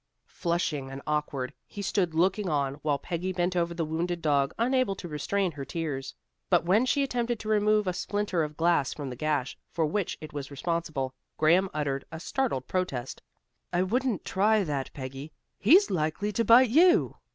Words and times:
Flushing 0.25 0.89
and 0.89 0.99
awkward, 1.05 1.53
he 1.67 1.83
stood 1.83 2.15
looking 2.15 2.49
on 2.49 2.73
while 2.81 2.97
Peggy 2.97 3.31
bent 3.31 3.55
over 3.55 3.71
the 3.71 3.85
wounded 3.85 4.19
dog, 4.19 4.51
unable 4.57 4.95
to 4.95 5.07
restrain 5.07 5.51
her 5.51 5.63
tears. 5.63 6.15
But 6.49 6.65
when 6.65 6.87
she 6.87 7.03
attempted 7.03 7.37
to 7.41 7.47
remove 7.49 7.85
a 7.85 7.93
splinter 7.93 8.41
of 8.41 8.57
glass 8.57 8.95
from 8.95 9.11
the 9.11 9.15
gash 9.15 9.55
for 9.69 9.85
which 9.85 10.17
it 10.19 10.33
was 10.33 10.49
responsible, 10.49 11.13
Graham 11.37 11.69
uttered 11.71 12.03
a 12.11 12.19
startled 12.19 12.67
protest. 12.67 13.21
"I 13.71 13.83
wouldn't 13.83 14.25
try 14.25 14.63
that, 14.63 14.91
Peggy. 14.93 15.33
He's 15.59 15.91
likely 15.91 16.31
to 16.31 16.43
bite 16.43 16.71
you." 16.71 17.17